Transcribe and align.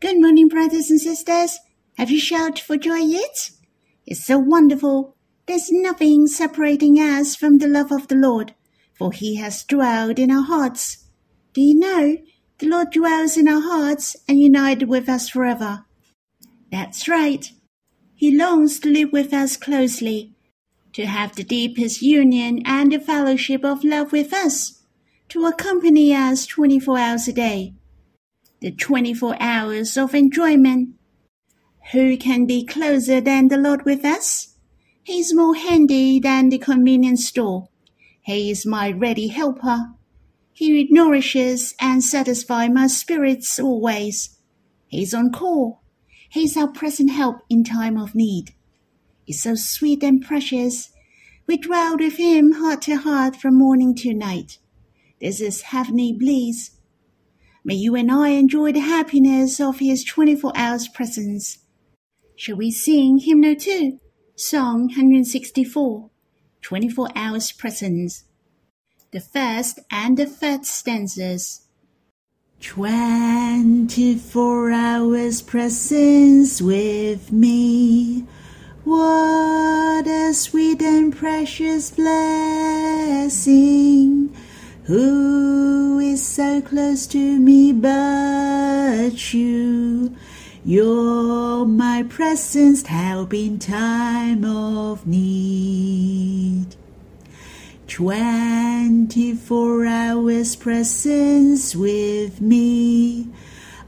Good 0.00 0.20
morning, 0.20 0.46
brothers 0.46 0.90
and 0.90 1.00
sisters. 1.00 1.58
Have 1.96 2.08
you 2.08 2.20
shouted 2.20 2.60
for 2.60 2.76
joy 2.76 2.98
yet? 2.98 3.50
It's 4.06 4.24
so 4.24 4.38
wonderful. 4.38 5.16
There's 5.46 5.72
nothing 5.72 6.28
separating 6.28 6.98
us 6.98 7.34
from 7.34 7.58
the 7.58 7.66
love 7.66 7.90
of 7.90 8.06
the 8.06 8.14
Lord, 8.14 8.54
for 8.96 9.10
he 9.10 9.34
has 9.38 9.64
dwelled 9.64 10.20
in 10.20 10.30
our 10.30 10.44
hearts. 10.44 11.04
Do 11.52 11.60
you 11.60 11.76
know 11.76 12.16
the 12.58 12.68
Lord 12.68 12.92
dwells 12.92 13.36
in 13.36 13.48
our 13.48 13.60
hearts 13.60 14.14
and 14.28 14.38
united 14.38 14.88
with 14.88 15.08
us 15.08 15.28
forever? 15.28 15.84
That's 16.70 17.08
right. 17.08 17.50
He 18.14 18.36
longs 18.36 18.78
to 18.78 18.88
live 18.88 19.10
with 19.12 19.34
us 19.34 19.56
closely, 19.56 20.32
to 20.92 21.06
have 21.06 21.34
the 21.34 21.42
deepest 21.42 22.02
union 22.02 22.62
and 22.64 22.92
the 22.92 23.00
fellowship 23.00 23.64
of 23.64 23.82
love 23.82 24.12
with 24.12 24.32
us, 24.32 24.80
to 25.30 25.44
accompany 25.46 26.14
us 26.14 26.46
24 26.46 26.98
hours 26.98 27.26
a 27.26 27.32
day. 27.32 27.74
The 28.60 28.72
24 28.72 29.36
hours 29.40 29.96
of 29.96 30.14
enjoyment. 30.14 30.94
Who 31.92 32.16
can 32.16 32.46
be 32.46 32.64
closer 32.64 33.20
than 33.20 33.48
the 33.48 33.56
Lord 33.56 33.84
with 33.84 34.04
us? 34.04 34.54
He 35.02 35.20
is 35.20 35.34
more 35.34 35.54
handy 35.54 36.20
than 36.20 36.48
the 36.48 36.58
convenience 36.58 37.26
store. 37.26 37.68
He 38.20 38.50
is 38.50 38.66
my 38.66 38.90
ready 38.90 39.28
helper. 39.28 39.94
He 40.52 40.88
nourishes 40.90 41.74
and 41.80 42.02
satisfies 42.02 42.70
my 42.70 42.88
spirits 42.88 43.58
always. 43.58 44.36
He 44.88 45.02
is 45.02 45.14
on 45.14 45.32
call 45.32 45.82
He's 46.30 46.56
our 46.56 46.68
present 46.68 47.10
help 47.10 47.40
in 47.48 47.64
time 47.64 47.96
of 47.96 48.14
need. 48.14 48.54
He's 49.24 49.42
so 49.42 49.54
sweet 49.54 50.02
and 50.02 50.22
precious. 50.22 50.90
We 51.46 51.56
dwell 51.56 51.96
with 51.96 52.16
him 52.16 52.52
heart 52.52 52.82
to 52.82 52.96
heart 52.96 53.36
from 53.36 53.56
morning 53.56 53.94
to 53.96 54.12
night. 54.12 54.58
This 55.20 55.40
is 55.40 55.62
heavenly 55.62 56.12
bliss. 56.12 56.70
May 57.68 57.74
you 57.74 57.94
and 57.96 58.10
I 58.10 58.30
enjoy 58.30 58.72
the 58.72 58.80
happiness 58.80 59.60
of 59.60 59.80
his 59.80 60.02
24 60.02 60.52
hours 60.54 60.88
presence. 60.88 61.58
Shall 62.34 62.56
we 62.56 62.70
sing 62.70 63.18
hymn 63.18 63.42
no 63.42 63.54
2, 63.54 64.00
Song 64.36 64.86
164, 64.86 66.08
24 66.62 67.08
hours 67.14 67.52
presence? 67.52 68.24
The 69.10 69.20
first 69.20 69.80
and 69.90 70.16
the 70.16 70.24
third 70.24 70.64
stanzas. 70.64 71.66
Twenty-four 72.58 74.70
hours 74.70 75.42
presence 75.42 76.62
with 76.62 77.30
me. 77.30 78.24
What 78.84 80.06
a 80.06 80.32
sweet 80.32 80.80
and 80.80 81.14
precious 81.14 81.90
blessing. 81.90 83.38
Who 84.88 85.98
is 85.98 86.26
so 86.26 86.62
close 86.62 87.06
to 87.08 87.38
me 87.38 87.72
but 87.74 89.34
you? 89.34 90.16
You're 90.64 91.66
my 91.66 92.04
presence 92.08 92.86
help 92.86 93.34
in 93.34 93.58
time 93.58 94.46
of 94.46 95.06
need. 95.06 96.74
Twenty-four 97.86 99.84
hours 99.84 100.56
presence 100.56 101.76
with 101.76 102.40
me. 102.40 103.28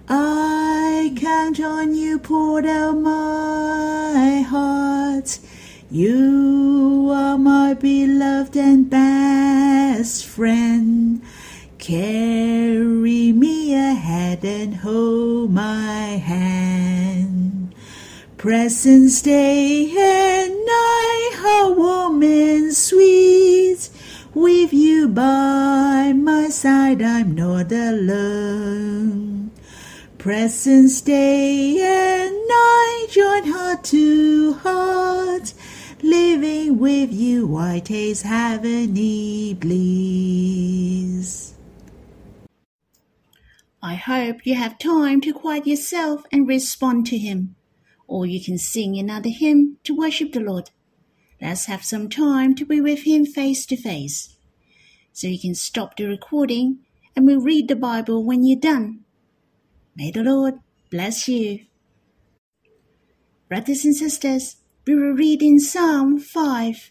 I 0.07 1.15
count 1.17 1.61
on 1.61 1.95
you, 1.95 2.19
poured 2.19 2.67
out 2.67 2.99
my 2.99 4.45
heart. 4.47 5.39
You 5.93 7.11
are 7.13 7.37
my 7.37 7.75
beloved 7.75 8.57
and 8.57 8.89
best 8.89 10.25
friend. 10.25 11.21
Carry 11.79 13.33
me 13.33 13.75
ahead 13.75 14.45
and 14.45 14.77
hold 14.77 15.53
my 15.53 16.21
hand. 16.23 17.75
Presence 18.37 19.21
day 19.21 19.87
and 19.91 20.53
night, 20.53 21.33
oh, 21.35 21.41
how 21.43 21.73
warm 21.73 22.23
and 22.23 22.73
sweet. 22.73 23.91
With 24.33 24.73
you 24.73 25.09
by 25.09 26.13
my 26.15 26.51
side, 26.51 27.03
I'm 27.03 27.35
not 27.35 27.73
alone. 27.73 29.51
Presence 30.19 31.01
day 31.01 31.81
and 31.83 32.49
night, 32.49 33.07
join 33.11 33.51
heart 33.51 33.83
to 33.85 34.53
heart. 34.53 35.50
Living 36.03 36.79
with 36.79 37.13
you, 37.13 37.57
I 37.57 37.81
taste 37.81 38.23
heavenly 38.23 39.55
bliss. 39.55 41.55
I 43.83 43.95
hope 43.95 44.45
you 44.45 44.55
have 44.55 44.79
time 44.79 45.21
to 45.23 45.33
quiet 45.33 45.67
yourself 45.67 46.23
and 46.33 46.49
respond 46.49 47.07
to 47.07 47.19
Him 47.19 47.57
or 48.11 48.27
you 48.27 48.43
can 48.43 48.59
sing 48.59 48.99
another 48.99 49.31
hymn 49.31 49.79
to 49.85 49.97
worship 49.97 50.33
the 50.33 50.41
Lord. 50.41 50.71
Let's 51.41 51.67
have 51.67 51.85
some 51.85 52.09
time 52.09 52.57
to 52.57 52.67
be 52.67 52.81
with 52.81 53.05
Him 53.05 53.25
face 53.25 53.65
to 53.67 53.77
face. 53.77 54.37
So 55.13 55.29
you 55.29 55.39
can 55.39 55.55
stop 55.55 55.97
the 55.97 56.07
recording 56.07 56.81
and 57.15 57.25
we'll 57.25 57.41
read 57.41 57.69
the 57.69 57.77
Bible 57.77 58.25
when 58.25 58.45
you're 58.45 58.59
done. 58.59 59.05
May 59.95 60.11
the 60.11 60.25
Lord 60.25 60.55
bless 60.91 61.29
you. 61.29 61.67
Brothers 63.49 63.85
and 63.85 63.95
sisters, 63.95 64.57
we 64.87 64.95
will 64.95 65.13
read 65.13 65.43
in 65.43 65.61
Psalm 65.61 66.19
5. 66.19 66.91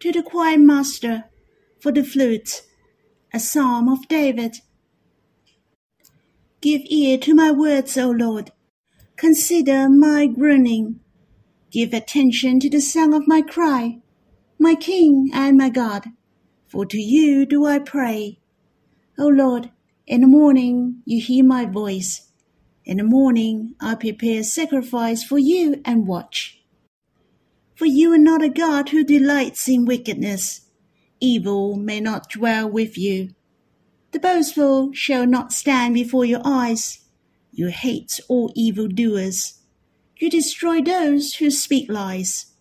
To 0.00 0.12
the 0.12 0.22
choir 0.22 0.58
master 0.58 1.24
for 1.80 1.92
the 1.92 2.04
flute, 2.04 2.62
a 3.32 3.40
psalm 3.40 3.88
of 3.88 4.08
David. 4.08 4.56
Give 6.60 6.82
ear 6.86 7.18
to 7.18 7.34
my 7.34 7.50
words, 7.50 7.96
O 7.96 8.10
Lord 8.10 8.50
Consider 9.16 9.88
my 9.88 10.26
groaning. 10.26 11.00
Give 11.70 11.94
attention 11.94 12.60
to 12.60 12.68
the 12.68 12.80
sound 12.80 13.14
of 13.14 13.26
my 13.26 13.40
cry, 13.40 14.00
my 14.58 14.74
King 14.74 15.30
and 15.32 15.56
my 15.56 15.70
God, 15.70 16.08
for 16.68 16.84
to 16.84 16.98
you 16.98 17.46
do 17.46 17.64
I 17.64 17.78
pray. 17.78 18.38
O 19.18 19.26
Lord, 19.26 19.70
in 20.06 20.20
the 20.20 20.26
morning 20.26 21.00
you 21.06 21.20
hear 21.22 21.42
my 21.44 21.64
voice. 21.64 22.25
In 22.86 22.98
the 22.98 23.02
morning 23.02 23.74
I 23.80 23.96
prepare 23.96 24.44
sacrifice 24.44 25.24
for 25.24 25.40
you 25.40 25.82
and 25.84 26.06
watch. 26.06 26.62
For 27.74 27.84
you 27.84 28.12
are 28.12 28.18
not 28.18 28.44
a 28.44 28.48
God 28.48 28.90
who 28.90 29.02
delights 29.02 29.68
in 29.68 29.86
wickedness. 29.86 30.60
Evil 31.18 31.74
may 31.74 31.98
not 31.98 32.30
dwell 32.30 32.70
with 32.70 32.96
you. 32.96 33.30
The 34.12 34.20
boastful 34.20 34.92
shall 34.92 35.26
not 35.26 35.52
stand 35.52 35.94
before 35.94 36.24
your 36.24 36.42
eyes. 36.44 37.04
You 37.52 37.68
hate 37.68 38.20
all 38.28 38.52
evildoers. 38.54 39.58
You 40.18 40.30
destroy 40.30 40.80
those 40.80 41.34
who 41.34 41.50
speak 41.50 41.90
lies. 41.90 42.54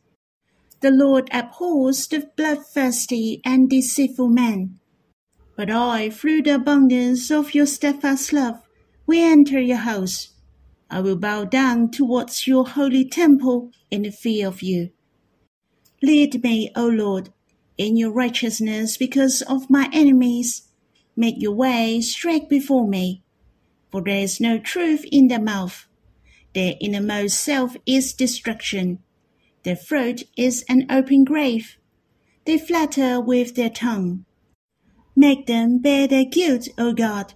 The 0.82 0.90
Lord 0.90 1.30
abhors 1.32 2.08
the 2.08 2.32
bloodthirsty 2.36 3.42
and 3.46 3.70
deceitful 3.70 4.30
man. 4.30 4.80
But 5.56 5.70
I, 5.70 6.10
through 6.10 6.42
the 6.42 6.56
abundance 6.56 7.30
of 7.30 7.54
your 7.54 7.68
steadfast 7.68 8.34
love, 8.34 8.65
will 9.06 9.24
enter 9.24 9.60
your 9.60 9.78
house. 9.78 10.34
I 10.90 11.02
will 11.02 11.18
bow 11.18 11.46
down 11.46 11.92
towards 11.92 12.48
your 12.48 12.68
holy 12.68 13.06
temple 13.06 13.72
in 13.92 14.04
the 14.04 14.12
fear 14.12 14.48
of 14.48 14.62
you. 14.62 14.92
Lead 16.02 16.44
me, 16.44 16.72
O 16.76 16.88
Lord, 16.88 17.30
in 17.78 17.98
your 17.98 18.12
righteousness 18.12 18.98
because 18.98 19.42
of 19.42 19.70
my 19.70 19.90
enemies. 19.92 20.70
Make 21.16 21.36
your 21.38 21.54
way 21.54 22.02
straight 22.02 22.50
before 22.50 22.88
me 22.88 23.24
for 23.96 24.02
there 24.02 24.20
is 24.20 24.42
no 24.42 24.60
truth 24.60 25.06
in 25.10 25.30
their 25.30 25.40
mouth. 25.40 25.88
Their 26.54 26.74
innermost 26.82 27.40
self 27.40 27.78
is 27.86 28.14
destruction. 28.14 29.00
Their 29.64 29.78
throat 29.78 30.24
is 30.36 30.66
an 30.68 30.86
open 30.90 31.24
grave. 31.24 31.78
They 32.44 32.58
flatter 32.58 33.22
with 33.22 33.56
their 33.56 33.70
tongue. 33.70 34.26
Make 35.16 35.48
them 35.48 35.80
bear 35.80 36.10
their 36.10 36.26
guilt, 36.26 36.68
O 36.78 36.92
God. 36.92 37.36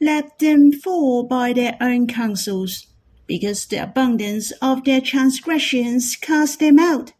Let 0.00 0.38
them 0.38 0.72
fall 0.72 1.24
by 1.24 1.52
their 1.52 1.76
own 1.80 2.06
counsels, 2.06 2.86
because 3.26 3.66
the 3.66 3.76
abundance 3.76 4.52
of 4.62 4.84
their 4.84 5.00
transgressions 5.00 6.16
cast 6.16 6.58
them 6.58 6.78
out, 6.78 7.12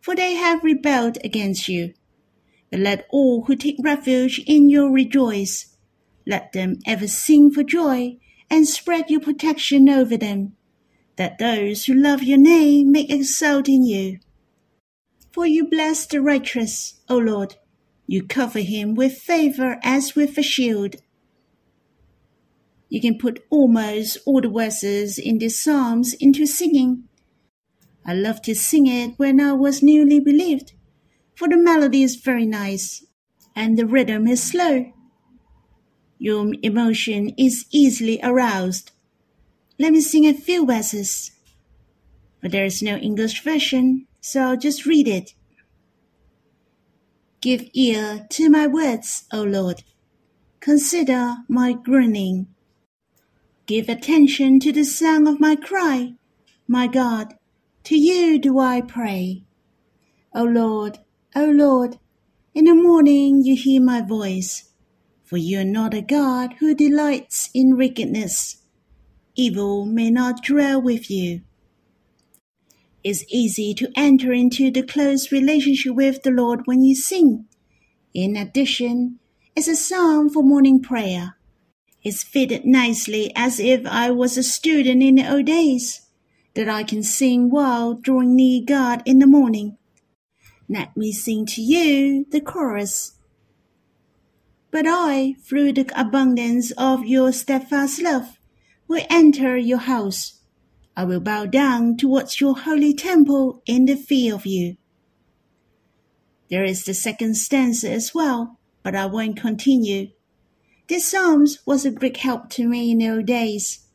for 0.00 0.14
they 0.14 0.34
have 0.34 0.62
rebelled 0.64 1.18
against 1.24 1.68
you. 1.68 1.94
But 2.70 2.80
let 2.80 3.06
all 3.10 3.44
who 3.44 3.56
take 3.56 3.76
refuge 3.82 4.38
in 4.46 4.70
you 4.70 4.88
rejoice 4.92 5.70
let 6.26 6.52
them 6.52 6.78
ever 6.86 7.08
sing 7.08 7.50
for 7.50 7.64
joy 7.64 8.16
and 8.48 8.66
spread 8.66 9.10
your 9.10 9.20
protection 9.20 9.88
over 9.88 10.16
them, 10.16 10.54
that 11.16 11.38
those 11.38 11.84
who 11.86 11.94
love 11.94 12.22
your 12.22 12.38
name 12.38 12.92
may 12.92 13.02
exult 13.02 13.68
in 13.68 13.84
you. 13.84 14.20
For 15.32 15.46
you 15.46 15.66
bless 15.66 16.06
the 16.06 16.20
righteous, 16.20 17.00
O 17.08 17.16
Lord. 17.16 17.56
You 18.06 18.24
cover 18.24 18.60
him 18.60 18.94
with 18.94 19.18
favor 19.18 19.78
as 19.82 20.14
with 20.14 20.36
a 20.36 20.42
shield. 20.42 20.96
You 22.90 23.00
can 23.00 23.18
put 23.18 23.44
almost 23.50 24.18
all 24.26 24.40
the 24.40 24.48
verses 24.48 25.16
in 25.16 25.38
the 25.38 25.48
Psalms 25.48 26.12
into 26.14 26.44
singing. 26.44 27.04
I 28.04 28.14
loved 28.14 28.44
to 28.44 28.54
sing 28.54 28.88
it 28.88 29.14
when 29.16 29.40
I 29.40 29.52
was 29.52 29.82
newly 29.82 30.18
believed, 30.18 30.72
for 31.36 31.48
the 31.48 31.56
melody 31.56 32.02
is 32.02 32.16
very 32.16 32.46
nice 32.46 33.06
and 33.54 33.78
the 33.78 33.86
rhythm 33.86 34.26
is 34.26 34.42
slow. 34.42 34.92
Your 36.18 36.52
emotion 36.62 37.32
is 37.38 37.66
easily 37.70 38.18
aroused. 38.22 38.90
Let 39.78 39.92
me 39.92 40.00
sing 40.00 40.26
a 40.26 40.34
few 40.34 40.66
verses. 40.66 41.30
But 42.42 42.50
there 42.50 42.64
is 42.64 42.82
no 42.82 42.96
English 42.96 43.42
version, 43.44 44.06
so 44.20 44.42
I'll 44.42 44.56
just 44.56 44.84
read 44.84 45.06
it. 45.06 45.34
Give 47.40 47.68
ear 47.72 48.26
to 48.30 48.50
my 48.50 48.66
words, 48.66 49.24
O 49.32 49.42
Lord. 49.42 49.84
Consider 50.58 51.36
my 51.48 51.72
groaning. 51.72 52.48
Give 53.70 53.88
attention 53.88 54.58
to 54.60 54.72
the 54.72 54.82
sound 54.82 55.28
of 55.28 55.38
my 55.38 55.54
cry. 55.54 56.14
My 56.66 56.88
God, 56.88 57.34
to 57.84 57.96
you 57.96 58.36
do 58.36 58.58
I 58.58 58.80
pray. 58.80 59.44
O 60.34 60.42
Lord, 60.42 60.98
O 61.36 61.44
Lord, 61.44 62.00
in 62.52 62.64
the 62.64 62.74
morning 62.74 63.44
you 63.44 63.54
hear 63.54 63.80
my 63.80 64.02
voice. 64.02 64.72
For 65.22 65.36
you 65.36 65.60
are 65.60 65.64
not 65.64 65.94
a 65.94 66.02
God 66.02 66.54
who 66.58 66.74
delights 66.74 67.48
in 67.54 67.76
wickedness. 67.76 68.56
Evil 69.36 69.86
may 69.86 70.10
not 70.10 70.42
dwell 70.42 70.82
with 70.82 71.08
you. 71.08 71.42
It's 73.04 73.24
easy 73.28 73.72
to 73.74 73.92
enter 73.94 74.32
into 74.32 74.72
the 74.72 74.82
close 74.82 75.30
relationship 75.30 75.94
with 75.94 76.24
the 76.24 76.32
Lord 76.32 76.62
when 76.64 76.82
you 76.82 76.96
sing. 76.96 77.46
In 78.12 78.34
addition, 78.36 79.20
it's 79.54 79.68
a 79.68 79.76
psalm 79.76 80.28
for 80.28 80.42
morning 80.42 80.82
prayer. 80.82 81.36
It's 82.02 82.22
fitted 82.22 82.64
nicely 82.64 83.30
as 83.36 83.60
if 83.60 83.84
I 83.86 84.10
was 84.10 84.38
a 84.38 84.42
student 84.42 85.02
in 85.02 85.16
the 85.16 85.30
old 85.30 85.46
days, 85.46 86.00
that 86.54 86.68
I 86.68 86.82
can 86.82 87.02
sing 87.02 87.50
while 87.50 87.94
drawing 87.94 88.36
near 88.36 88.62
God 88.64 89.02
in 89.04 89.18
the 89.18 89.26
morning. 89.26 89.76
Let 90.68 90.96
me 90.96 91.12
sing 91.12 91.46
to 91.46 91.60
you 91.60 92.24
the 92.30 92.40
chorus. 92.40 93.12
But 94.70 94.86
I, 94.86 95.34
through 95.42 95.72
the 95.72 95.90
abundance 95.94 96.70
of 96.78 97.04
your 97.04 97.32
steadfast 97.32 98.00
love, 98.00 98.38
will 98.88 99.04
enter 99.10 99.56
your 99.56 99.78
house. 99.78 100.40
I 100.96 101.04
will 101.04 101.20
bow 101.20 101.46
down 101.46 101.96
towards 101.96 102.40
your 102.40 102.56
holy 102.56 102.94
temple 102.94 103.62
in 103.66 103.86
the 103.86 103.96
fear 103.96 104.34
of 104.34 104.46
you. 104.46 104.76
There 106.50 106.64
is 106.64 106.84
the 106.84 106.94
second 106.94 107.36
stanza 107.36 107.90
as 107.90 108.14
well, 108.14 108.58
but 108.82 108.94
I 108.96 109.06
won't 109.06 109.36
continue. 109.36 110.10
This 110.90 111.08
Psalms 111.08 111.60
was 111.64 111.86
a 111.86 111.92
great 111.92 112.16
help 112.16 112.50
to 112.50 112.66
me 112.66 112.90
in 112.90 113.00
old 113.00 113.26
days. 113.26 113.86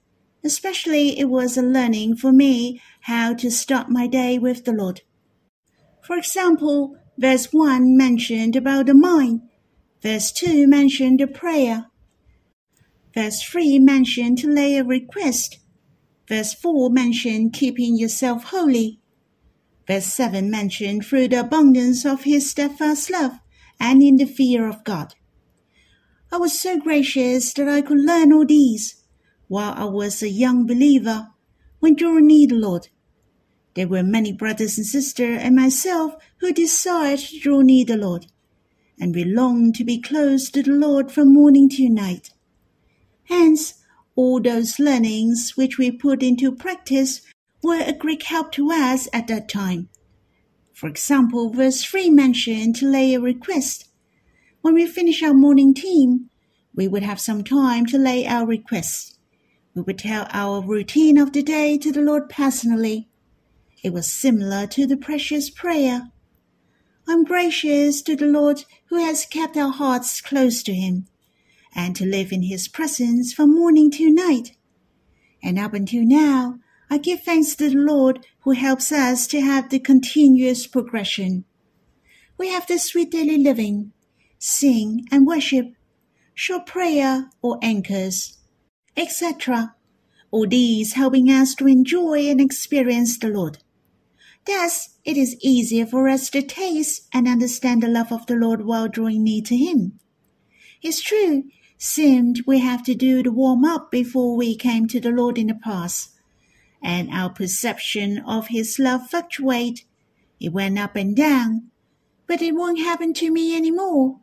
Especially 0.45 1.19
it 1.19 1.25
was 1.25 1.57
a 1.57 1.61
learning 1.61 2.15
for 2.15 2.31
me 2.31 2.81
how 3.01 3.33
to 3.33 3.51
start 3.51 3.89
my 3.89 4.07
day 4.07 4.39
with 4.39 4.63
the 4.63 4.71
Lord. 4.71 5.01
For 6.01 6.15
example, 6.15 6.95
verse 7.17 7.51
1 7.51 7.97
mentioned 7.97 8.55
about 8.55 8.85
the 8.85 8.93
mind. 8.93 9.41
Verse 10.01 10.31
2 10.31 10.67
mentioned 10.67 11.19
the 11.19 11.27
prayer. 11.27 11.87
Verse 13.13 13.43
3 13.43 13.77
mentioned 13.79 14.37
to 14.37 14.47
lay 14.47 14.77
a 14.77 14.83
request. 14.85 15.59
Verse 16.29 16.53
4 16.53 16.89
mentioned 16.91 17.51
keeping 17.51 17.97
yourself 17.97 18.45
holy. 18.45 19.01
Verse 19.85 20.05
7 20.05 20.49
mentioned 20.49 21.05
through 21.05 21.27
the 21.27 21.41
abundance 21.41 22.05
of 22.05 22.23
his 22.23 22.49
steadfast 22.49 23.09
love 23.09 23.33
and 23.81 24.01
in 24.01 24.15
the 24.15 24.23
fear 24.23 24.65
of 24.65 24.85
God. 24.85 25.13
I 26.35 26.37
was 26.37 26.59
so 26.59 26.77
gracious 26.77 27.53
that 27.53 27.69
I 27.69 27.81
could 27.81 28.01
learn 28.01 28.33
all 28.33 28.45
these 28.45 29.01
while 29.47 29.73
I 29.73 29.85
was 29.85 30.21
a 30.21 30.27
young 30.27 30.67
believer 30.67 31.29
when 31.79 31.95
drawing 31.95 32.27
near 32.27 32.49
the 32.49 32.55
Lord. 32.55 32.89
There 33.73 33.87
were 33.87 34.03
many 34.03 34.33
brothers 34.33 34.77
and 34.77 34.85
sisters 34.85 35.39
and 35.41 35.55
myself 35.55 36.13
who 36.41 36.51
desired 36.51 37.19
to 37.19 37.39
draw 37.39 37.61
near 37.61 37.85
the 37.85 37.95
Lord, 37.95 38.25
and 38.99 39.15
we 39.15 39.23
longed 39.23 39.75
to 39.75 39.85
be 39.85 40.01
close 40.01 40.49
to 40.49 40.61
the 40.61 40.73
Lord 40.73 41.09
from 41.09 41.33
morning 41.33 41.69
to 41.69 41.87
night. 41.87 42.31
Hence, 43.29 43.75
all 44.17 44.41
those 44.41 44.77
learnings 44.77 45.53
which 45.55 45.77
we 45.77 45.89
put 45.89 46.21
into 46.21 46.51
practice 46.51 47.21
were 47.63 47.81
a 47.81 47.93
great 47.93 48.23
help 48.23 48.51
to 48.51 48.73
us 48.73 49.07
at 49.13 49.27
that 49.27 49.47
time. 49.47 49.87
For 50.73 50.89
example, 50.89 51.49
verse 51.51 51.81
3 51.85 52.09
mentioned 52.09 52.75
to 52.75 52.91
lay 52.91 53.13
a 53.13 53.21
request. 53.21 53.84
When 54.65 54.73
we 54.73 54.87
finish 54.87 55.21
our 55.21 55.35
morning 55.35 55.75
team, 55.75 56.31
we 56.73 56.87
would 56.87 57.03
have 57.03 57.19
some 57.19 57.43
time 57.43 57.85
to 57.85 57.99
lay 57.99 58.25
our 58.25 58.47
requests. 58.47 59.15
We 59.75 59.83
would 59.83 59.99
tell 59.99 60.25
our 60.31 60.59
routine 60.59 61.19
of 61.19 61.33
the 61.33 61.43
day 61.43 61.77
to 61.77 61.91
the 61.91 62.01
Lord 62.01 62.29
personally. 62.29 63.07
It 63.83 63.93
was 63.93 64.11
similar 64.11 64.65
to 64.65 64.87
the 64.87 64.97
precious 64.97 65.51
prayer. 65.51 66.09
I'm 67.07 67.23
gracious 67.23 68.01
to 68.01 68.15
the 68.15 68.25
Lord 68.25 68.65
who 68.87 68.95
has 68.95 69.27
kept 69.27 69.55
our 69.55 69.71
hearts 69.71 70.19
close 70.19 70.63
to 70.63 70.73
Him 70.73 71.05
and 71.75 71.95
to 71.97 72.03
live 72.07 72.31
in 72.31 72.41
His 72.41 72.67
presence 72.67 73.33
from 73.33 73.53
morning 73.53 73.91
to 73.91 74.11
night. 74.11 74.57
And 75.43 75.59
up 75.59 75.75
until 75.75 76.03
now, 76.03 76.57
I 76.89 76.97
give 76.97 77.21
thanks 77.21 77.53
to 77.57 77.69
the 77.69 77.77
Lord 77.77 78.25
who 78.39 78.53
helps 78.53 78.91
us 78.91 79.27
to 79.27 79.41
have 79.41 79.69
the 79.69 79.77
continuous 79.77 80.65
progression. 80.65 81.45
We 82.39 82.49
have 82.49 82.65
the 82.65 82.79
sweet 82.79 83.11
daily 83.11 83.37
living, 83.37 83.91
sing 84.39 85.05
and 85.11 85.25
worship, 85.25 85.73
short 86.33 86.65
prayer 86.65 87.29
or 87.41 87.57
anchors, 87.61 88.37
etc. 88.97 89.75
All 90.31 90.47
these 90.47 90.93
helping 90.93 91.29
us 91.29 91.55
to 91.55 91.67
enjoy 91.67 92.29
and 92.29 92.41
experience 92.41 93.17
the 93.17 93.29
Lord. 93.29 93.59
Thus, 94.45 94.89
it 95.03 95.17
is 95.17 95.37
easier 95.41 95.85
for 95.85 96.07
us 96.07 96.29
to 96.29 96.41
taste 96.41 97.07
and 97.13 97.27
understand 97.27 97.81
the 97.81 97.87
love 97.87 98.11
of 98.11 98.27
the 98.27 98.35
Lord 98.35 98.65
while 98.65 98.87
drawing 98.87 99.23
near 99.23 99.41
to 99.43 99.55
Him. 99.55 99.99
It's 100.81 101.01
true 101.01 101.45
seemed 101.77 102.41
we 102.45 102.59
have 102.59 102.83
to 102.83 102.95
do 102.95 103.21
the 103.23 103.31
warm 103.31 103.65
up 103.65 103.91
before 103.91 104.35
we 104.35 104.55
came 104.55 104.87
to 104.87 104.99
the 104.99 105.09
Lord 105.09 105.37
in 105.37 105.47
the 105.47 105.55
past, 105.55 106.11
and 106.81 107.09
our 107.11 107.29
perception 107.29 108.19
of 108.19 108.47
His 108.47 108.77
love 108.77 109.09
fluctuate. 109.09 109.85
It 110.39 110.53
went 110.53 110.77
up 110.77 110.95
and 110.95 111.15
down, 111.15 111.71
but 112.27 112.41
it 112.41 112.53
won't 112.53 112.79
happen 112.79 113.13
to 113.15 113.31
me 113.31 113.55
any 113.55 113.71
more. 113.71 114.19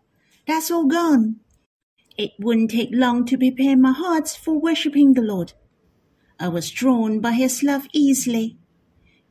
That's 0.47 0.71
all 0.71 0.87
gone. 0.87 1.37
It 2.19 2.33
wouldn't 2.39 2.71
take 2.71 2.91
long 2.93 3.25
to 3.27 3.39
prepare 3.39 3.77
my 3.77 3.93
heart 3.93 4.29
for 4.29 4.59
worshipping 4.59 5.15
the 5.15 5.23
Lord. 5.23 5.53
I 6.39 6.49
was 6.49 6.71
drawn 6.71 7.21
by 7.21 7.33
His 7.33 7.63
love 7.63 7.87
easily. 7.93 8.59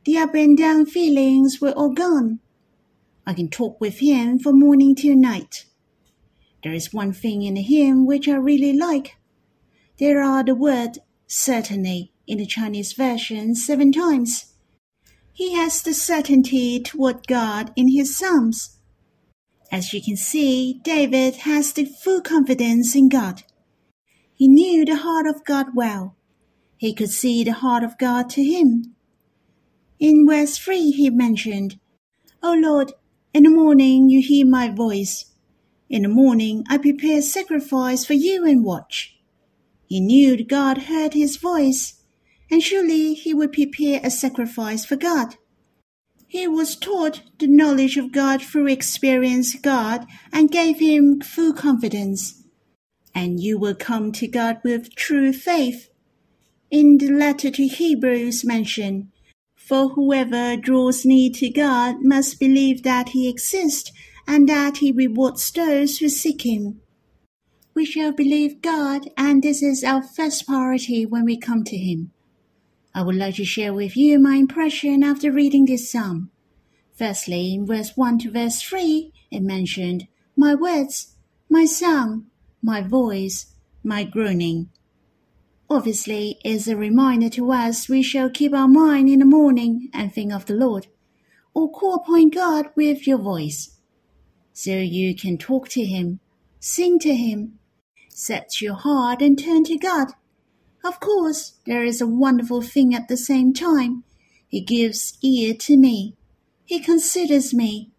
The 0.04 0.18
up 0.18 0.34
and 0.34 0.56
down 0.56 0.86
feelings 0.86 1.60
were 1.60 1.72
all 1.72 1.92
gone. 1.92 2.40
I 3.26 3.34
can 3.34 3.48
talk 3.48 3.80
with 3.80 3.98
Him 3.98 4.38
from 4.38 4.58
morning 4.58 4.94
till 4.94 5.16
night. 5.16 5.66
There 6.62 6.72
is 6.72 6.92
one 6.92 7.12
thing 7.12 7.42
in 7.42 7.56
him 7.56 8.06
which 8.06 8.28
I 8.28 8.36
really 8.36 8.72
like. 8.72 9.16
There 9.98 10.22
are 10.22 10.44
the 10.44 10.54
word 10.54 10.98
certainly 11.26 12.12
in 12.26 12.38
the 12.38 12.46
Chinese 12.46 12.92
version 12.92 13.56
seven 13.56 13.90
times. 13.90 14.54
He 15.32 15.54
has 15.54 15.82
the 15.82 15.92
certainty 15.92 16.80
toward 16.80 17.26
God 17.26 17.72
in 17.74 17.88
his 17.88 18.16
Psalms. 18.16 18.78
As 19.72 19.94
you 19.94 20.02
can 20.02 20.18
see, 20.18 20.80
David 20.84 21.36
has 21.48 21.72
the 21.72 21.86
full 21.86 22.20
confidence 22.20 22.94
in 22.94 23.08
God. 23.08 23.42
He 24.34 24.46
knew 24.46 24.84
the 24.84 24.96
heart 24.96 25.26
of 25.26 25.46
God 25.46 25.68
well. 25.74 26.14
He 26.76 26.92
could 26.92 27.08
see 27.08 27.42
the 27.42 27.54
heart 27.54 27.82
of 27.82 27.96
God 27.96 28.28
to 28.30 28.44
him. 28.44 28.94
In 29.98 30.26
verse 30.28 30.58
3 30.58 30.90
he 30.90 31.08
mentioned, 31.08 31.78
O 32.42 32.52
Lord, 32.52 32.92
in 33.32 33.44
the 33.44 33.50
morning 33.50 34.10
you 34.10 34.20
hear 34.20 34.44
my 34.44 34.68
voice. 34.68 35.32
In 35.88 36.02
the 36.02 36.08
morning 36.08 36.64
I 36.68 36.76
prepare 36.76 37.22
sacrifice 37.22 38.04
for 38.04 38.14
you 38.14 38.44
and 38.44 38.62
watch. 38.62 39.16
He 39.86 40.00
knew 40.00 40.36
that 40.36 40.48
God 40.48 40.82
heard 40.82 41.14
his 41.14 41.36
voice, 41.36 42.02
and 42.50 42.62
surely 42.62 43.14
he 43.14 43.32
would 43.32 43.52
prepare 43.52 44.00
a 44.04 44.10
sacrifice 44.10 44.84
for 44.84 44.96
God. 44.96 45.36
He 46.32 46.48
was 46.48 46.76
taught 46.76 47.20
the 47.38 47.46
knowledge 47.46 47.98
of 47.98 48.10
God 48.10 48.40
through 48.40 48.68
experience 48.68 49.54
God 49.54 50.06
and 50.32 50.50
gave 50.50 50.78
him 50.78 51.20
full 51.20 51.52
confidence. 51.52 52.42
And 53.14 53.38
you 53.38 53.58
will 53.58 53.74
come 53.74 54.12
to 54.12 54.26
God 54.26 54.58
with 54.64 54.94
true 54.94 55.34
faith. 55.34 55.90
In 56.70 56.96
the 56.96 57.10
letter 57.10 57.50
to 57.50 57.66
Hebrews 57.66 58.46
mentioned, 58.46 59.08
for 59.54 59.90
whoever 59.90 60.56
draws 60.56 61.04
near 61.04 61.30
to 61.34 61.50
God 61.50 61.96
must 62.00 62.40
believe 62.40 62.82
that 62.82 63.10
he 63.10 63.28
exists 63.28 63.92
and 64.26 64.48
that 64.48 64.78
he 64.78 64.90
rewards 64.90 65.50
those 65.50 65.98
who 65.98 66.08
seek 66.08 66.46
him. 66.46 66.80
We 67.74 67.84
shall 67.84 68.12
believe 68.12 68.62
God, 68.62 69.10
and 69.18 69.42
this 69.42 69.62
is 69.62 69.84
our 69.84 70.02
first 70.02 70.46
priority 70.46 71.04
when 71.04 71.26
we 71.26 71.36
come 71.36 71.62
to 71.64 71.76
him. 71.76 72.12
I 72.94 73.02
would 73.02 73.16
like 73.16 73.36
to 73.36 73.44
share 73.44 73.72
with 73.72 73.96
you 73.96 74.18
my 74.18 74.36
impression 74.36 75.02
after 75.02 75.32
reading 75.32 75.64
this 75.64 75.90
psalm. 75.90 76.30
Firstly, 76.94 77.54
in 77.54 77.66
verse 77.66 77.96
1 77.96 78.18
to 78.20 78.30
verse 78.30 78.60
3, 78.60 79.12
it 79.30 79.42
mentioned, 79.42 80.08
My 80.36 80.54
words, 80.54 81.16
my 81.48 81.64
song, 81.64 82.26
my 82.62 82.82
voice, 82.82 83.54
my 83.82 84.04
groaning. 84.04 84.68
Obviously, 85.70 86.38
is 86.44 86.68
a 86.68 86.76
reminder 86.76 87.30
to 87.30 87.50
us 87.50 87.88
we 87.88 88.02
shall 88.02 88.28
keep 88.28 88.52
our 88.52 88.68
mind 88.68 89.08
in 89.08 89.20
the 89.20 89.24
morning 89.24 89.88
and 89.94 90.12
think 90.12 90.32
of 90.32 90.44
the 90.46 90.54
Lord, 90.54 90.88
or 91.54 91.70
call 91.70 91.94
upon 91.94 92.28
God 92.28 92.66
with 92.76 93.06
your 93.06 93.18
voice 93.18 93.78
so 94.52 94.72
you 94.72 95.14
can 95.14 95.38
talk 95.38 95.68
to 95.70 95.84
him, 95.84 96.20
sing 96.60 96.98
to 97.00 97.14
him, 97.14 97.58
Set 98.10 98.60
your 98.60 98.74
heart 98.74 99.22
and 99.22 99.38
turn 99.38 99.64
to 99.64 99.78
God. 99.78 100.08
Of 100.84 100.98
course, 100.98 101.54
there 101.64 101.84
is 101.84 102.00
a 102.00 102.06
wonderful 102.06 102.62
thing 102.62 102.94
at 102.94 103.08
the 103.08 103.16
same 103.16 103.52
time. 103.52 104.04
He 104.48 104.60
gives 104.60 105.16
ear 105.22 105.54
to 105.54 105.76
me. 105.76 106.16
He 106.64 106.80
considers 106.80 107.54
me. 107.54 107.90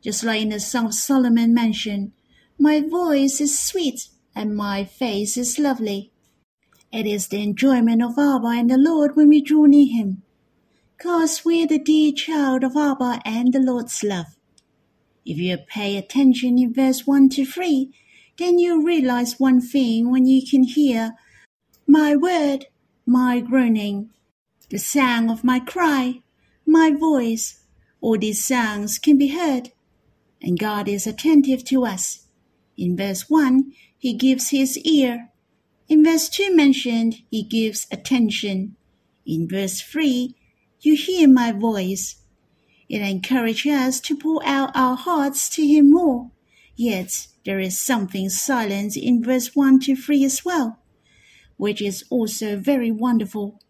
Just 0.00 0.24
like 0.24 0.40
in 0.40 0.48
the 0.48 0.60
Song 0.60 0.86
of 0.86 0.94
Solomon 0.94 1.52
mentioned, 1.52 2.12
my 2.58 2.80
voice 2.80 3.40
is 3.40 3.58
sweet 3.58 4.08
and 4.34 4.56
my 4.56 4.84
face 4.84 5.36
is 5.36 5.58
lovely. 5.58 6.12
It 6.92 7.06
is 7.06 7.28
the 7.28 7.42
enjoyment 7.42 8.02
of 8.02 8.18
Abba 8.18 8.48
and 8.48 8.70
the 8.70 8.78
Lord 8.78 9.16
when 9.16 9.28
we 9.28 9.42
draw 9.42 9.66
near 9.66 9.86
him. 9.86 10.22
Cause 10.98 11.44
we're 11.44 11.66
the 11.66 11.78
dear 11.78 12.12
child 12.12 12.64
of 12.64 12.76
Abba 12.76 13.20
and 13.24 13.52
the 13.52 13.60
Lord's 13.60 14.02
love. 14.02 14.36
If 15.24 15.38
you 15.38 15.58
pay 15.58 15.96
attention 15.96 16.58
in 16.58 16.72
verse 16.72 17.06
1 17.06 17.28
to 17.30 17.44
3, 17.44 17.92
then 18.38 18.58
you 18.58 18.84
realize 18.84 19.38
one 19.38 19.60
thing 19.60 20.10
when 20.10 20.26
you 20.26 20.46
can 20.46 20.64
hear 20.64 21.12
my 21.90 22.14
word, 22.14 22.66
my 23.04 23.40
groaning, 23.40 24.10
the 24.68 24.78
sound 24.78 25.28
of 25.28 25.42
my 25.42 25.58
cry, 25.58 26.22
my 26.64 26.92
voice, 26.92 27.60
all 28.00 28.16
these 28.16 28.44
sounds 28.44 28.98
can 28.98 29.18
be 29.18 29.28
heard. 29.28 29.72
And 30.40 30.58
God 30.58 30.88
is 30.88 31.06
attentive 31.06 31.64
to 31.64 31.84
us. 31.84 32.26
In 32.76 32.96
verse 32.96 33.28
1, 33.28 33.72
He 33.98 34.14
gives 34.14 34.50
His 34.50 34.78
ear. 34.78 35.30
In 35.88 36.04
verse 36.04 36.28
2 36.28 36.54
mentioned, 36.54 37.22
He 37.30 37.42
gives 37.42 37.88
attention. 37.90 38.76
In 39.26 39.48
verse 39.48 39.80
3, 39.80 40.34
you 40.80 40.94
hear 40.94 41.28
my 41.28 41.50
voice. 41.50 42.16
It 42.88 43.02
encourages 43.02 43.72
us 43.72 44.00
to 44.02 44.16
pour 44.16 44.40
out 44.46 44.70
our 44.74 44.96
hearts 44.96 45.48
to 45.56 45.66
Him 45.66 45.90
more. 45.90 46.30
Yet 46.76 47.26
there 47.44 47.60
is 47.60 47.78
something 47.78 48.30
silent 48.30 48.96
in 48.96 49.22
verse 49.22 49.54
1 49.56 49.80
to 49.80 49.96
3 49.96 50.24
as 50.24 50.44
well, 50.44 50.79
which 51.60 51.82
is 51.82 52.04
also 52.08 52.56
very 52.56 52.90
wonderful. 52.90 53.60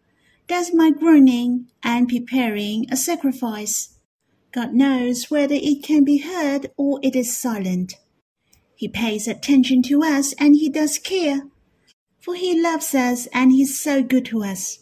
That's 0.47 0.73
my 0.73 0.91
groaning 0.91 1.67
and 1.83 2.07
preparing 2.07 2.85
a 2.89 2.95
sacrifice. 2.95 3.99
God 4.53 4.73
knows 4.73 5.29
whether 5.29 5.55
it 5.55 5.83
can 5.83 6.05
be 6.05 6.19
heard 6.19 6.71
or 6.77 7.01
it 7.03 7.17
is 7.17 7.37
silent. 7.37 7.95
He 8.75 8.87
pays 8.87 9.27
attention 9.27 9.81
to 9.83 10.03
us 10.03 10.33
and 10.39 10.55
He 10.55 10.69
does 10.69 10.99
care, 10.99 11.41
for 12.21 12.33
He 12.33 12.59
loves 12.59 12.95
us 12.95 13.27
and 13.33 13.51
He's 13.51 13.77
so 13.77 14.01
good 14.01 14.23
to 14.27 14.41
us. 14.41 14.79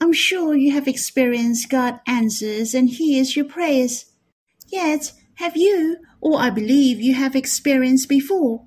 I'm 0.00 0.12
sure 0.12 0.54
you 0.54 0.72
have 0.72 0.86
experienced 0.86 1.68
God 1.68 1.98
answers 2.06 2.74
and 2.74 2.88
hears 2.88 3.34
your 3.34 3.46
prayers. 3.46 4.04
Yet, 4.68 5.12
have 5.34 5.56
you, 5.56 5.96
or 6.20 6.38
I 6.38 6.50
believe 6.50 7.00
you 7.00 7.14
have 7.14 7.34
experienced 7.34 8.08
before, 8.08 8.66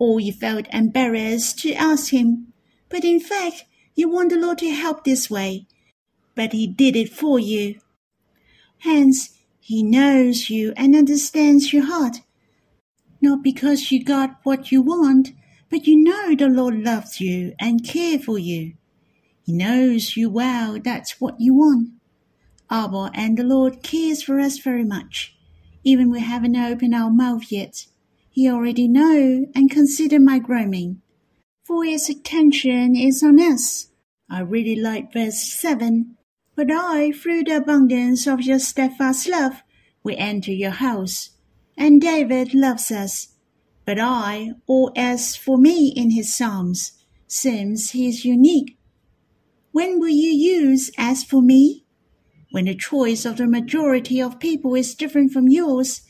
or 0.00 0.18
you 0.18 0.32
felt 0.32 0.66
embarrassed 0.72 1.60
to 1.60 1.74
ask 1.74 2.12
Him, 2.12 2.49
but 2.90 3.04
in 3.04 3.20
fact, 3.20 3.64
you 3.94 4.10
want 4.10 4.30
the 4.30 4.36
Lord 4.36 4.58
to 4.58 4.70
help 4.70 5.04
this 5.04 5.30
way, 5.30 5.66
but 6.34 6.52
He 6.52 6.66
did 6.66 6.96
it 6.96 7.12
for 7.12 7.38
you. 7.38 7.80
Hence, 8.80 9.38
He 9.60 9.82
knows 9.82 10.50
you 10.50 10.74
and 10.76 10.94
understands 10.94 11.72
your 11.72 11.86
heart. 11.86 12.18
Not 13.22 13.42
because 13.42 13.90
you 13.90 14.04
got 14.04 14.40
what 14.42 14.72
you 14.72 14.82
want, 14.82 15.32
but 15.70 15.86
you 15.86 16.02
know 16.02 16.34
the 16.34 16.48
Lord 16.48 16.82
loves 16.82 17.20
you 17.20 17.54
and 17.60 17.86
cares 17.86 18.24
for 18.24 18.38
you. 18.38 18.74
He 19.44 19.52
knows 19.52 20.16
you 20.16 20.28
well 20.30 20.78
that's 20.82 21.20
what 21.20 21.40
you 21.40 21.54
want. 21.54 21.90
Abba 22.70 23.10
and 23.14 23.36
the 23.36 23.44
Lord 23.44 23.82
cares 23.82 24.22
for 24.22 24.38
us 24.40 24.58
very 24.58 24.84
much. 24.84 25.36
Even 25.82 26.10
we 26.10 26.20
haven't 26.20 26.56
opened 26.56 26.94
our 26.94 27.10
mouth 27.10 27.50
yet. 27.50 27.86
He 28.30 28.48
already 28.48 28.86
know 28.86 29.46
and 29.54 29.70
consider 29.70 30.20
my 30.20 30.38
groaning. 30.38 31.02
For 31.70 31.84
his 31.84 32.08
attention 32.08 32.96
is 32.96 33.22
on 33.22 33.38
us. 33.38 33.92
I 34.28 34.40
really 34.40 34.74
like 34.74 35.12
verse 35.12 35.38
7. 35.38 36.16
But 36.56 36.68
I, 36.68 37.12
through 37.12 37.44
the 37.44 37.58
abundance 37.58 38.26
of 38.26 38.42
your 38.42 38.58
steadfast 38.58 39.28
love, 39.28 39.62
will 40.02 40.16
enter 40.18 40.50
your 40.50 40.72
house. 40.72 41.30
And 41.78 42.00
David 42.00 42.54
loves 42.54 42.90
us. 42.90 43.36
But 43.84 44.00
I, 44.00 44.54
or 44.66 44.90
as 44.96 45.36
for 45.36 45.58
me 45.58 45.92
in 45.94 46.10
his 46.10 46.34
Psalms, 46.34 46.90
seems 47.28 47.92
he 47.92 48.08
is 48.08 48.24
unique 48.24 48.76
when 49.70 50.00
will 50.00 50.08
you 50.08 50.32
use 50.32 50.90
as 50.98 51.22
for 51.22 51.40
me? 51.40 51.84
When 52.50 52.64
the 52.64 52.74
choice 52.74 53.24
of 53.24 53.36
the 53.36 53.46
majority 53.46 54.20
of 54.20 54.40
people 54.40 54.74
is 54.74 54.96
different 54.96 55.30
from 55.30 55.48
yours, 55.48 56.02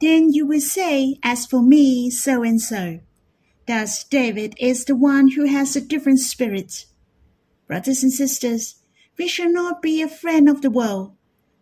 then 0.00 0.32
you 0.32 0.44
will 0.44 0.60
say, 0.60 1.20
as 1.22 1.46
for 1.46 1.62
me, 1.62 2.10
so 2.10 2.42
and 2.42 2.60
so. 2.60 2.98
Thus, 3.68 4.02
David 4.02 4.54
is 4.58 4.84
the 4.84 4.96
one 4.96 5.28
who 5.28 5.44
has 5.44 5.76
a 5.76 5.80
different 5.80 6.18
spirit. 6.18 6.86
Brothers 7.68 8.02
and 8.02 8.12
sisters, 8.12 8.82
we 9.16 9.28
shall 9.28 9.52
not 9.52 9.80
be 9.80 10.02
a 10.02 10.08
friend 10.08 10.48
of 10.48 10.62
the 10.62 10.70
world. 10.70 11.12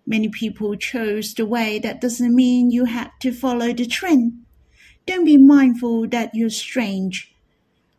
Many 0.07 0.31
people 0.31 0.75
chose 0.77 1.35
the 1.35 1.45
way 1.45 1.79
that 1.81 2.01
doesn't 2.01 2.35
mean 2.35 2.71
you 2.71 2.87
have 2.87 3.11
to 3.21 3.33
follow 3.33 3.75
the 3.75 3.87
trend. 3.87 4.45
Don't 5.05 5.27
be 5.27 5.37
mindful 5.37 6.09
that 6.09 6.31
you're 6.33 6.49
strange 6.49 7.37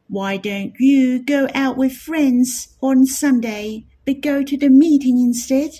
why 0.10 0.38
don't 0.38 0.74
you 0.80 1.22
go 1.22 1.50
out 1.54 1.76
with 1.76 1.92
friends 1.92 2.76
on 2.82 3.06
Sunday, 3.06 3.86
but 4.06 4.22
go 4.22 4.42
to 4.42 4.58
the 4.58 4.70
meeting 4.70 5.20
instead? 5.20 5.72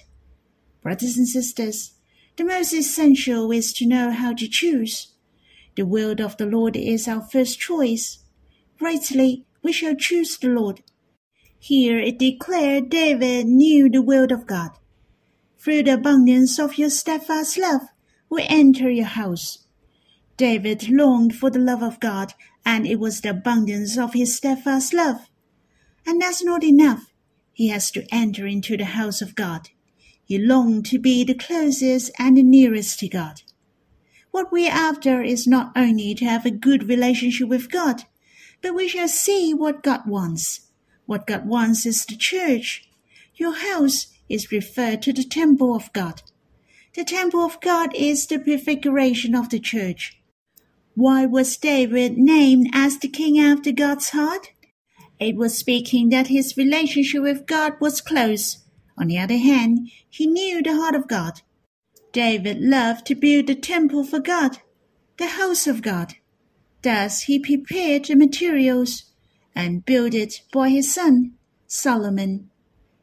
Brothers 0.82 1.18
and 1.18 1.28
sisters, 1.28 1.94
the 2.36 2.44
most 2.44 2.74
essential 2.74 3.52
is 3.52 3.72
to 3.74 3.88
know 3.88 4.12
how 4.12 4.34
to 4.34 4.48
choose. 4.48 5.14
The 5.78 5.86
will 5.86 6.20
of 6.20 6.38
the 6.38 6.48
Lord 6.48 6.76
is 6.76 7.08
our 7.08 7.22
first 7.22 7.60
choice. 7.60 8.18
Rightly, 8.82 9.46
we 9.62 9.72
shall 9.72 9.94
choose 9.94 10.36
the 10.36 10.48
Lord. 10.48 10.82
Here 11.60 12.00
it 12.00 12.18
declared 12.18 12.90
David 12.90 13.46
knew 13.46 13.88
the 13.88 14.02
will 14.02 14.34
of 14.34 14.48
God. 14.48 14.72
Through 15.60 15.84
the 15.84 15.94
abundance 15.94 16.58
of 16.58 16.80
your 16.80 16.90
steadfast 16.90 17.60
love, 17.60 17.84
we 18.28 18.42
enter 18.50 18.90
your 18.90 19.06
house. 19.06 19.68
David 20.36 20.90
longed 20.90 21.36
for 21.36 21.52
the 21.52 21.60
love 21.60 21.84
of 21.84 22.00
God 22.00 22.34
and 22.66 22.88
it 22.88 23.00
was 23.00 23.22
the 23.22 23.30
abundance 23.30 24.00
of 24.00 24.14
his 24.14 24.36
steadfast 24.36 24.96
love. 24.96 25.30
And 26.08 26.20
that's 26.20 26.44
not 26.44 26.64
enough. 26.64 27.14
He 27.54 27.68
has 27.68 27.92
to 27.92 28.08
enter 28.12 28.48
into 28.48 28.78
the 28.78 28.86
house 28.86 29.22
of 29.22 29.36
God. 29.36 29.70
He 30.26 30.40
longed 30.40 30.88
to 30.88 30.98
be 30.98 31.24
the 31.24 31.36
closest 31.36 32.12
and 32.18 32.36
the 32.36 32.42
nearest 32.42 33.00
to 33.02 33.08
God. 33.08 33.44
What 34.38 34.52
we're 34.52 34.70
after 34.70 35.24
is 35.24 35.48
not 35.48 35.72
only 35.76 36.14
to 36.14 36.26
have 36.26 36.46
a 36.46 36.52
good 36.52 36.88
relationship 36.88 37.50
with 37.50 37.72
God, 37.72 38.04
but 38.62 38.76
we 38.76 38.88
shall 38.88 39.08
see 39.08 39.52
what 39.52 39.82
God 39.82 40.02
wants. 40.06 40.70
What 41.08 41.26
God 41.26 41.48
wants 41.48 41.88
is 41.88 42.06
the 42.06 42.16
church. 42.16 42.88
Your 43.34 43.56
house 43.56 44.14
is 44.30 44.52
referred 44.52 45.02
to 45.02 45.12
the 45.12 45.24
temple 45.24 45.76
of 45.76 45.92
God. 45.92 46.22
The 46.94 47.04
temple 47.04 47.40
of 47.40 47.60
God 47.62 47.96
is 47.96 48.28
the 48.28 48.38
prefiguration 48.38 49.34
of 49.34 49.50
the 49.50 49.60
church. 49.60 50.22
Why 50.94 51.26
was 51.26 51.58
David 51.58 52.20
named 52.20 52.70
as 52.74 53.00
the 53.00 53.08
king 53.08 53.40
after 53.40 53.72
God's 53.72 54.12
heart? 54.12 54.52
It 55.20 55.36
was 55.36 55.58
speaking 55.58 56.10
that 56.10 56.28
his 56.28 56.56
relationship 56.56 57.24
with 57.24 57.48
God 57.48 57.74
was 57.82 58.02
close. 58.02 58.60
On 59.00 59.08
the 59.08 59.18
other 59.18 59.38
hand, 59.38 59.90
he 60.08 60.28
knew 60.28 60.62
the 60.62 60.76
heart 60.76 60.94
of 60.94 61.08
God. 61.08 61.42
David 62.18 62.60
loved 62.62 63.06
to 63.06 63.14
build 63.14 63.46
the 63.46 63.54
temple 63.54 64.04
for 64.04 64.20
God, 64.20 64.58
the 65.18 65.28
house 65.28 65.68
of 65.68 65.84
God. 65.84 66.16
Thus 66.82 67.22
he 67.22 67.38
prepared 67.38 68.06
the 68.06 68.16
materials 68.16 69.04
and 69.54 69.86
built 69.86 70.16
it 70.16 70.42
for 70.52 70.68
his 70.68 70.92
son, 70.92 71.34
Solomon. 71.68 72.50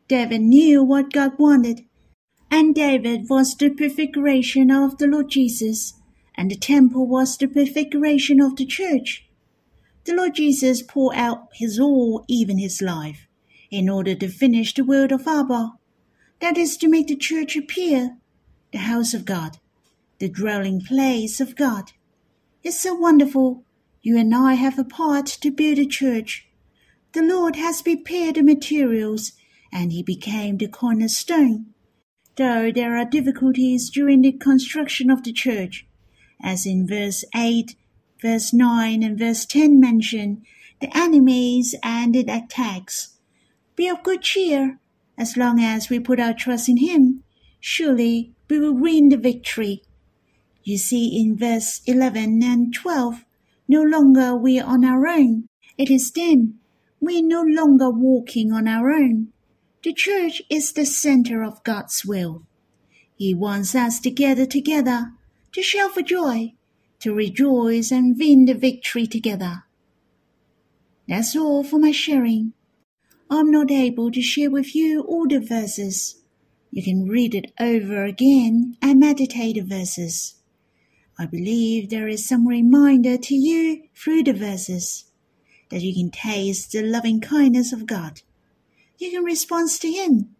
David 0.08 0.40
knew 0.40 0.82
what 0.82 1.12
God 1.12 1.38
wanted, 1.38 1.84
and 2.50 2.74
David 2.74 3.28
was 3.30 3.54
the 3.54 3.70
prefiguration 3.70 4.72
of 4.72 4.98
the 4.98 5.06
Lord 5.06 5.30
Jesus 5.30 5.94
and 6.36 6.50
the 6.50 6.56
temple 6.56 7.06
was 7.06 7.36
the 7.36 7.46
prefiguration 7.46 8.40
of 8.40 8.56
the 8.56 8.66
church. 8.66 9.28
The 10.06 10.14
Lord 10.14 10.34
Jesus 10.34 10.82
poured 10.82 11.14
out 11.14 11.50
his 11.52 11.78
all, 11.78 12.24
even 12.26 12.58
his 12.58 12.82
life, 12.82 13.28
in 13.70 13.88
order 13.88 14.16
to 14.16 14.26
finish 14.26 14.74
the 14.74 14.82
word 14.82 15.12
of 15.12 15.28
Abba, 15.28 15.74
that 16.40 16.58
is 16.58 16.76
to 16.78 16.88
make 16.88 17.06
the 17.06 17.14
church 17.14 17.54
appear, 17.54 18.18
the 18.74 18.80
house 18.80 19.14
of 19.14 19.24
God, 19.24 19.58
the 20.18 20.28
dwelling 20.28 20.80
place 20.80 21.40
of 21.40 21.54
God. 21.54 21.92
It's 22.64 22.80
so 22.80 22.92
wonderful. 22.92 23.64
You 24.02 24.18
and 24.18 24.34
I 24.34 24.54
have 24.54 24.80
a 24.80 24.84
part 24.84 25.26
to 25.26 25.52
build 25.52 25.78
a 25.78 25.86
church. 25.86 26.48
The 27.12 27.22
Lord 27.22 27.54
has 27.54 27.82
prepared 27.82 28.34
the 28.34 28.42
materials, 28.42 29.30
and 29.72 29.92
he 29.92 30.02
became 30.02 30.56
the 30.56 30.66
cornerstone. 30.66 31.66
Though 32.34 32.72
there 32.72 32.96
are 32.96 33.04
difficulties 33.04 33.88
during 33.90 34.22
the 34.22 34.32
construction 34.32 35.08
of 35.08 35.22
the 35.22 35.32
church, 35.32 35.86
as 36.42 36.66
in 36.66 36.88
verse 36.88 37.24
8, 37.32 37.76
verse 38.20 38.52
9, 38.52 39.04
and 39.04 39.16
verse 39.16 39.46
10 39.46 39.78
mention 39.78 40.42
the 40.80 40.90
enemies 40.96 41.76
and 41.84 42.12
the 42.12 42.22
attacks. 42.22 43.18
Be 43.76 43.88
of 43.88 44.02
good 44.02 44.22
cheer. 44.22 44.80
As 45.16 45.36
long 45.36 45.60
as 45.60 45.88
we 45.88 46.00
put 46.00 46.18
our 46.18 46.34
trust 46.34 46.68
in 46.68 46.78
Him, 46.78 47.22
surely 47.60 48.34
we 48.54 48.60
will 48.60 48.74
win 48.74 49.08
the 49.08 49.16
victory. 49.16 49.82
You 50.62 50.78
see 50.78 51.20
in 51.20 51.36
verse 51.36 51.80
11 51.86 52.40
and 52.44 52.72
12, 52.72 53.24
no 53.66 53.82
longer 53.82 54.36
we 54.36 54.60
are 54.60 54.66
on 54.66 54.84
our 54.84 55.08
own, 55.08 55.48
It 55.76 55.90
is 55.90 56.12
then 56.12 56.60
we're 57.00 57.26
no 57.26 57.42
longer 57.42 57.90
walking 57.90 58.52
on 58.52 58.68
our 58.68 58.92
own. 58.92 59.32
The 59.82 59.92
church 59.92 60.40
is 60.48 60.72
the 60.72 60.86
center 60.86 61.42
of 61.42 61.64
God's 61.64 62.04
will. 62.04 62.46
He 63.16 63.34
wants 63.34 63.74
us 63.74 63.98
to 64.00 64.10
gather 64.10 64.46
together, 64.46 65.10
to 65.52 65.60
shout 65.62 65.94
for 65.94 66.02
joy, 66.02 66.52
to 67.00 67.12
rejoice 67.12 67.90
and 67.90 68.16
win 68.16 68.44
the 68.44 68.54
victory 68.54 69.08
together. 69.08 69.64
That's 71.08 71.34
all 71.34 71.64
for 71.64 71.80
my 71.80 71.90
sharing. 71.90 72.52
I'm 73.28 73.50
not 73.50 73.72
able 73.72 74.12
to 74.12 74.22
share 74.22 74.50
with 74.50 74.76
you 74.76 75.02
all 75.02 75.26
the 75.26 75.40
verses. 75.40 76.23
You 76.74 76.82
can 76.82 77.06
read 77.06 77.36
it 77.36 77.52
over 77.60 78.02
again 78.02 78.76
and 78.82 78.98
meditate 78.98 79.54
the 79.54 79.60
verses. 79.60 80.34
I 81.16 81.24
believe 81.24 81.88
there 81.88 82.08
is 82.08 82.26
some 82.26 82.48
reminder 82.48 83.16
to 83.16 83.34
you 83.36 83.84
through 83.94 84.24
the 84.24 84.32
verses 84.32 85.04
that 85.70 85.82
you 85.82 85.94
can 85.94 86.10
taste 86.10 86.72
the 86.72 86.82
loving 86.82 87.20
kindness 87.20 87.72
of 87.72 87.86
God. 87.86 88.22
You 88.98 89.12
can 89.12 89.22
respond 89.22 89.70
to 89.70 89.88
Him. 89.88 90.34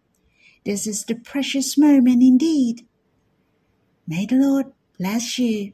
This 0.65 0.85
is 0.85 1.05
the 1.05 1.15
precious 1.15 1.77
moment 1.77 2.21
indeed. 2.21 2.85
May 4.05 4.25
the 4.25 4.35
Lord 4.35 4.73
bless 4.99 5.39
you. 5.39 5.71